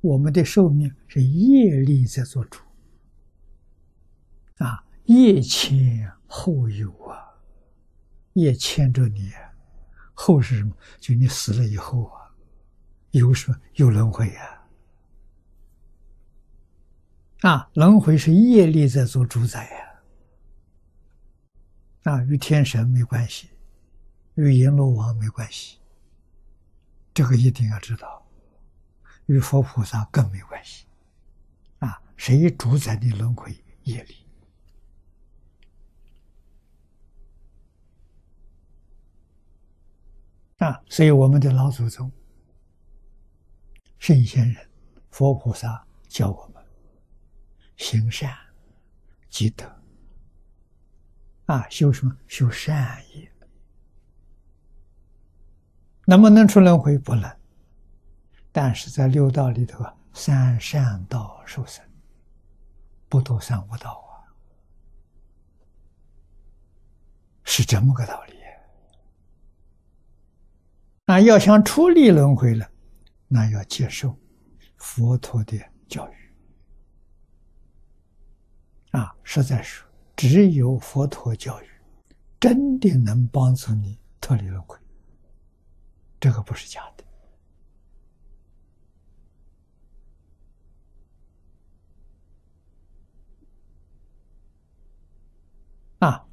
[0.00, 2.60] 我们的寿命是业力在做主
[4.58, 7.34] 啊，业前后有啊，
[8.34, 9.32] 业牵着你，
[10.14, 10.76] 后是什么？
[10.98, 12.30] 就你死了以后啊，
[13.10, 14.62] 有什么有轮回呀？
[17.42, 19.68] 啊，轮回是业力在做主宰
[22.04, 23.48] 呀，啊，与天神没关系，
[24.34, 25.78] 与阎罗王没关系，
[27.12, 28.25] 这个一定要知道。
[29.26, 30.86] 与佛菩萨更没关系，
[31.80, 34.16] 啊，谁主宰你轮回业力？
[40.58, 42.10] 啊，所以我们的老祖宗、
[43.98, 44.70] 圣贤人、
[45.10, 46.64] 佛菩萨教我们
[47.76, 48.34] 行善
[49.28, 49.70] 积德，
[51.44, 52.16] 啊，修什么？
[52.26, 53.30] 修善业，
[56.06, 56.96] 能不能出轮回？
[56.96, 57.35] 不能。
[58.56, 61.84] 但是在六道里头啊，三善道受生，
[63.06, 64.24] 不堕三恶道啊，
[67.44, 68.32] 是这么个道理。
[71.04, 72.66] 那要想出离轮回了，
[73.28, 74.18] 那要接受
[74.78, 76.14] 佛陀的教育
[78.92, 79.14] 啊！
[79.22, 79.84] 实在是
[80.16, 81.66] 只有佛陀教育，
[82.40, 84.78] 真的能帮助你脱离轮回，
[86.18, 87.04] 这个不是假的。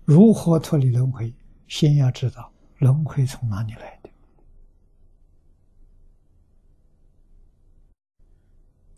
[0.05, 1.33] 如何脱离轮回？
[1.67, 4.09] 先要知道轮回从哪里来的。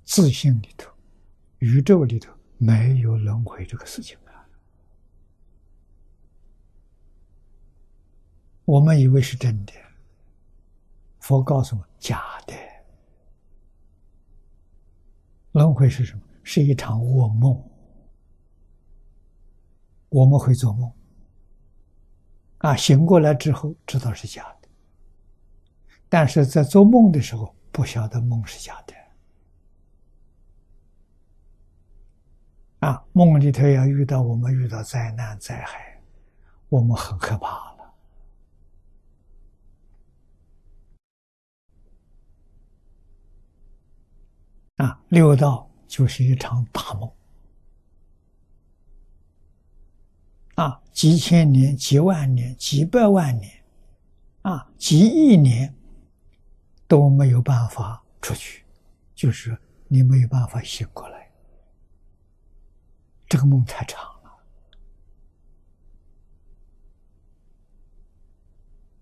[0.03, 0.91] 自信里头，
[1.59, 4.45] 宇宙里头没有轮回这个事情啊！
[8.65, 9.73] 我们以为是真的，
[11.19, 12.53] 佛告诉我假的。
[15.51, 16.21] 轮回是什么？
[16.43, 17.63] 是一场噩梦。
[20.15, 20.89] 我们会做梦，
[22.59, 24.69] 啊，醒过来之后知道是假的，
[26.07, 28.95] 但是在做梦的时候不晓得梦是假的，
[32.87, 36.01] 啊，梦里头要遇到我们遇到灾难灾害，
[36.69, 37.93] 我们很可怕了，
[44.77, 47.11] 啊，六道就是一场大梦。
[50.55, 53.63] 啊，几千年、几万年、几百万年，
[54.41, 55.75] 啊，几亿年
[56.87, 58.65] 都没有办法出去，
[59.13, 59.57] 就是
[59.87, 61.29] 你没有办法醒过来，
[63.27, 64.37] 这个梦太长了。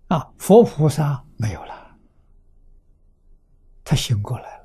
[0.08, 1.96] 啊，佛菩萨没有了，
[3.84, 4.63] 他醒过来了。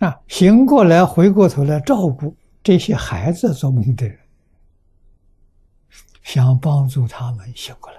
[0.00, 4.18] 啊，醒过来，回过头来照顾这些孩子做梦的人，
[6.22, 7.98] 想帮助他们醒过来。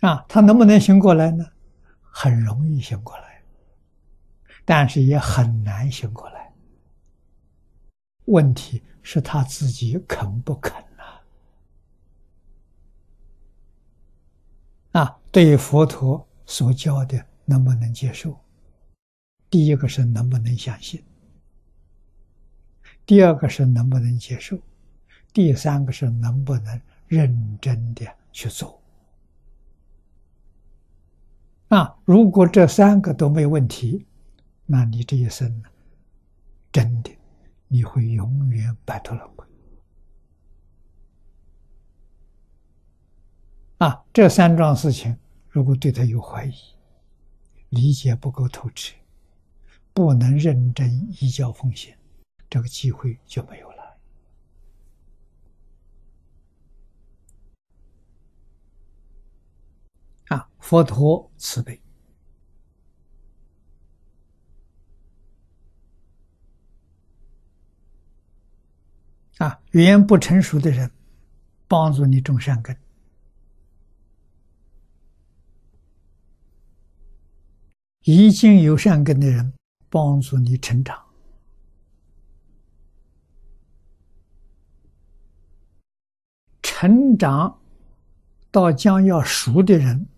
[0.00, 1.44] 啊，他能不能醒过来呢？
[2.00, 3.42] 很容易醒过来，
[4.64, 6.52] 但是也很难醒过来。
[8.24, 10.84] 问题是他自己肯不肯
[14.92, 15.00] 呐？
[15.00, 18.36] 啊，对佛陀所教的能不能接受？
[19.52, 21.04] 第一个是能不能相信，
[23.04, 24.58] 第二个是能不能接受，
[25.30, 28.80] 第三个是能不能认真的去做。
[31.68, 34.06] 啊，如果这三个都没问题，
[34.64, 35.68] 那你这一生呢
[36.72, 37.10] 真的
[37.68, 39.44] 你会永远摆脱轮回。
[43.76, 45.14] 啊，这三桩事情，
[45.50, 46.54] 如果对他有怀疑，
[47.68, 48.94] 理解不够透彻。
[49.94, 51.98] 不能认真依教奉献，
[52.48, 53.98] 这个机会就没有了。
[60.28, 61.78] 啊，佛陀慈悲，
[69.36, 70.90] 啊，语言不成熟的人，
[71.68, 72.74] 帮助你种善根；
[78.04, 79.52] 已经有善根的人。
[79.92, 81.04] 帮助你成长，
[86.62, 87.60] 成长
[88.50, 90.08] 到将要熟的人，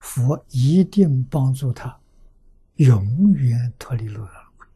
[0.00, 2.00] 佛一定帮助他
[2.74, 4.66] 永远脱离轮回。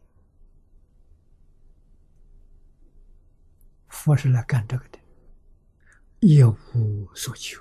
[3.89, 4.99] 佛是来干这个的，
[6.21, 7.61] 一无所求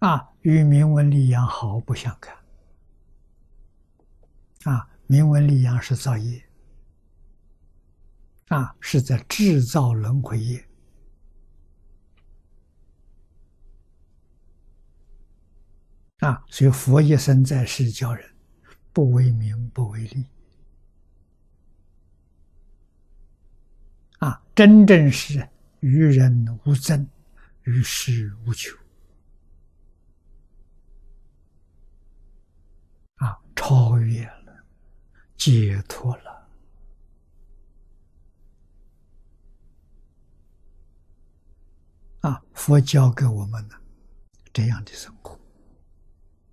[0.00, 2.36] 啊，与名闻利养毫不相干。
[4.64, 6.42] 啊，名闻利养是造业，
[8.48, 10.66] 啊，是在制造轮回业。
[16.20, 18.34] 啊，所以佛一生在世教人，
[18.94, 20.24] 不为名，不为利。
[24.20, 25.46] 啊，真正是
[25.80, 27.06] 与人无争，
[27.64, 28.74] 与世无求。
[33.16, 34.43] 啊，超越了，
[35.44, 36.48] 解脱了。
[42.20, 43.78] 啊，佛教给我们的
[44.54, 45.38] 这样的生活。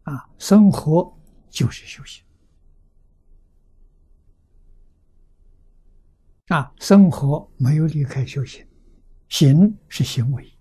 [0.04, 1.18] 啊，生活
[1.50, 2.22] 就是修行。
[6.48, 8.68] 啊，生活没有离开修行，
[9.30, 10.54] 行是行为，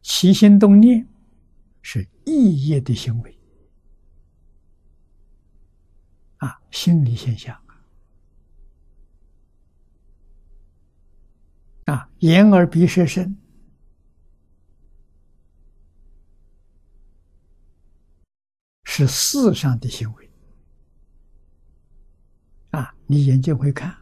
[0.00, 1.08] 起心动念
[1.82, 3.37] 是意业的行为。
[6.38, 7.60] 啊，心理现象
[11.86, 13.36] 啊，眼耳鼻舌身。
[18.84, 20.30] 是事上的行为
[22.70, 22.92] 啊！
[23.06, 23.96] 你眼睛会看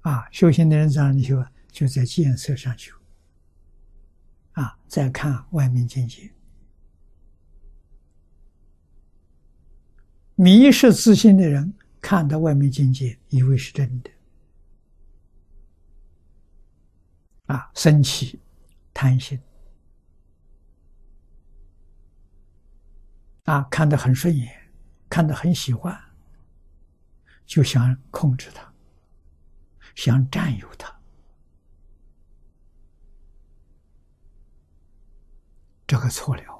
[0.00, 1.44] 啊，修行的人怎样的修？
[1.70, 2.94] 就在见色上修
[4.52, 6.32] 啊，再看外面境界。
[10.40, 11.70] 迷失自信的人，
[12.00, 14.10] 看到外面境界，以为是真的。
[17.44, 18.40] 啊，生气、
[18.94, 19.38] 贪心。
[23.44, 24.50] 啊，看得很顺眼，
[25.10, 25.94] 看得很喜欢，
[27.44, 28.72] 就想控制他，
[29.94, 30.90] 想占有他，
[35.86, 36.59] 这个错了。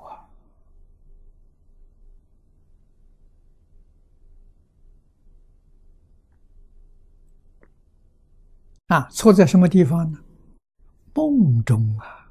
[8.90, 10.18] 啊，错在什么地方呢？
[11.14, 12.28] 梦中啊，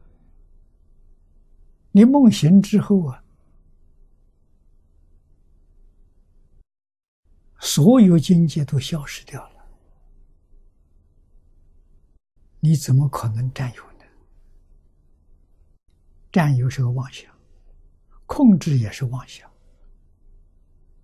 [1.91, 3.23] 你梦醒之后啊。
[7.61, 9.65] 所有境界都消失掉了，
[12.59, 14.05] 你怎么可能占有呢？
[16.29, 17.33] 占有是个妄想，
[18.25, 19.49] 控制也是妄想，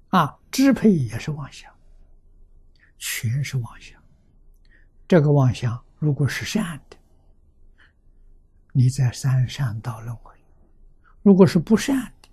[0.09, 1.73] 啊，支配也是妄想，
[2.97, 4.03] 全是妄想。
[5.07, 6.97] 这个妄想如果是善的，
[8.71, 10.33] 你在三善道轮回；
[11.21, 12.29] 如果是不善的，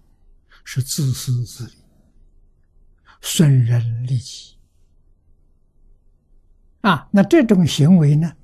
[0.64, 1.76] 是自私自利。
[3.24, 4.56] 损人利己
[6.80, 7.08] 啊！
[7.12, 8.36] 那这种行为呢，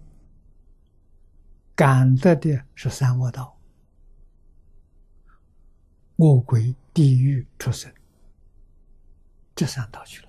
[1.74, 3.58] 感得的是三恶道、
[6.16, 7.92] 恶鬼、地狱、畜生
[9.56, 10.27] 这三道去了